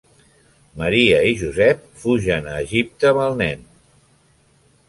[0.81, 3.65] Maria i Josep fugen a Egipte amb el nen.